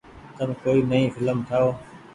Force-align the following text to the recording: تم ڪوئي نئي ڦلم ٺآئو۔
تم 0.37 0.49
ڪوئي 0.63 0.79
نئي 0.89 1.03
ڦلم 1.15 1.37
ٺآئو۔ 1.47 1.69